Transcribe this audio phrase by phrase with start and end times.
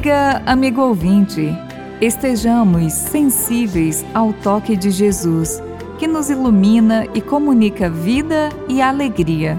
[0.00, 1.56] dia, amigo ouvinte.
[2.00, 5.60] Estejamos sensíveis ao toque de Jesus,
[5.98, 9.58] que nos ilumina e comunica vida e alegria.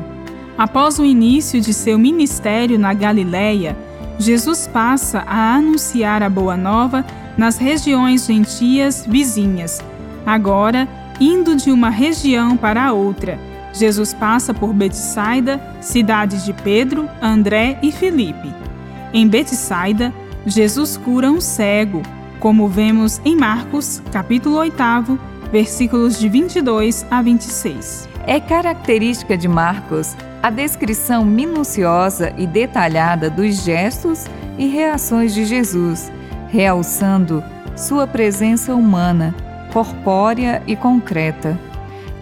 [0.57, 3.77] Após o início de seu ministério na Galiléia,
[4.17, 7.05] Jesus passa a anunciar a boa nova
[7.37, 9.81] nas regiões gentias vizinhas.
[10.25, 10.87] Agora,
[11.19, 13.37] indo de uma região para outra,
[13.73, 18.53] Jesus passa por Betsaida, cidade de Pedro, André e Filipe.
[19.13, 20.13] Em Betsaida,
[20.49, 22.01] Jesus cura um cego,
[22.39, 25.19] como vemos em Marcos, capítulo 8,
[25.51, 28.09] versículos de 22 a 26.
[28.25, 34.25] É característica de Marcos a descrição minuciosa e detalhada dos gestos
[34.57, 36.11] e reações de Jesus,
[36.47, 37.43] realçando
[37.75, 39.35] sua presença humana,
[39.71, 41.59] corpórea e concreta.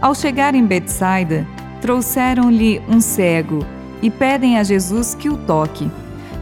[0.02, 1.48] Ao chegar em Betsaida,
[1.80, 3.66] trouxeram-lhe um cego
[4.02, 5.90] e pedem a Jesus que o toque.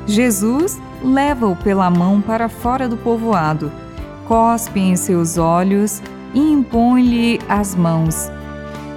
[0.08, 3.71] Jesus leva-o pela mão para fora do povoado,
[4.27, 6.02] cospe em seus olhos
[6.33, 8.29] e impõe-lhe as mãos.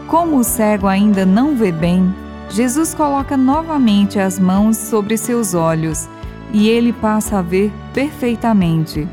[0.06, 2.14] Como o cego ainda não vê bem,
[2.50, 6.08] Jesus coloca novamente as mãos sobre seus olhos
[6.52, 9.06] e ele passa a ver perfeitamente.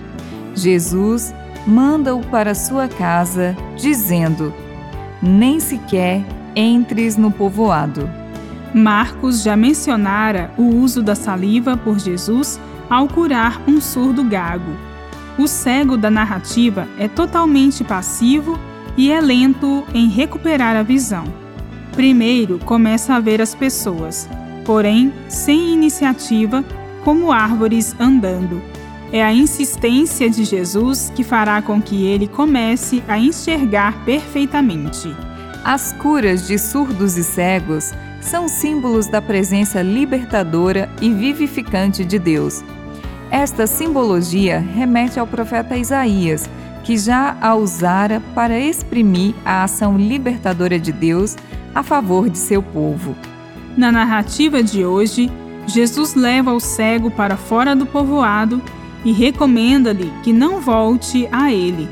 [0.54, 1.36] Jesus
[1.68, 4.54] manda-o para sua casa, dizendo:
[5.22, 6.24] Nem sequer
[6.56, 8.10] entres no povoado.
[8.74, 14.72] Marcos já mencionara o uso da saliva por Jesus ao curar um surdo gago.
[15.38, 18.58] O cego da narrativa é totalmente passivo
[18.96, 21.26] e é lento em recuperar a visão.
[21.94, 24.30] Primeiro começa a ver as pessoas,
[24.64, 26.64] porém sem iniciativa,
[27.04, 28.62] como árvores andando.
[29.12, 35.16] É a insistência de Jesus que fará com que ele comece a enxergar perfeitamente.
[35.64, 37.94] As curas de surdos e cegos
[38.26, 42.64] são símbolos da presença libertadora e vivificante de Deus.
[43.30, 46.50] Esta simbologia remete ao profeta Isaías,
[46.84, 51.36] que já a usara para exprimir a ação libertadora de Deus
[51.74, 53.16] a favor de seu povo.
[53.78, 55.30] Na narrativa de hoje,
[55.68, 58.62] Jesus leva o cego para fora do povoado
[59.04, 61.88] e recomenda-lhe que não volte a ele.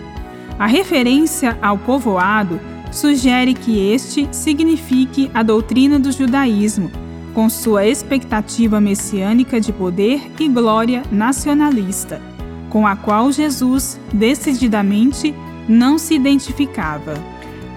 [0.57, 2.59] A referência ao povoado
[2.93, 6.91] sugere que este signifique a doutrina do judaísmo,
[7.33, 12.21] com sua expectativa messiânica de poder e glória nacionalista,
[12.69, 15.33] com a qual Jesus decididamente
[15.67, 17.15] não se identificava.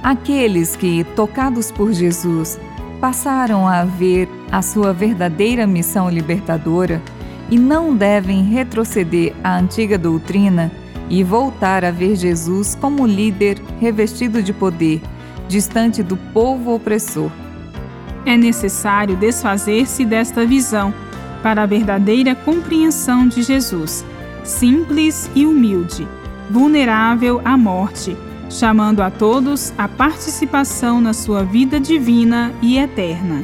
[0.02, 2.60] Aqueles que, tocados por Jesus,
[3.00, 7.02] passaram a ver a sua verdadeira missão libertadora
[7.50, 10.70] e não devem retroceder à antiga doutrina
[11.08, 15.00] e voltar a ver Jesus como líder revestido de poder,
[15.48, 17.30] distante do povo opressor.
[18.24, 20.92] É necessário desfazer-se desta visão
[21.42, 24.04] para a verdadeira compreensão de Jesus,
[24.42, 26.08] simples e humilde,
[26.50, 28.16] vulnerável à morte,
[28.50, 33.42] chamando a todos a participação na sua vida divina e eterna.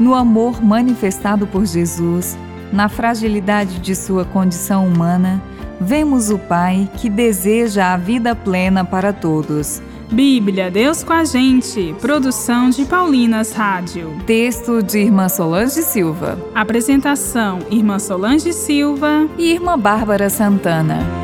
[0.00, 2.36] No amor manifestado por Jesus,
[2.72, 5.40] na fragilidade de sua condição humana,
[5.84, 9.82] vemos o Pai que deseja a vida plena para todos.
[10.10, 11.94] Bíblia, Deus com a gente.
[12.00, 14.16] Produção de Paulinas Rádio.
[14.26, 16.38] Texto de Irmã Solange Silva.
[16.54, 21.23] Apresentação: Irmã Solange Silva e Irmã Bárbara Santana.